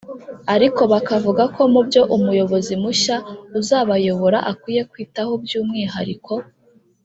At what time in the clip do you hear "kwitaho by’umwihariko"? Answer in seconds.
4.91-6.33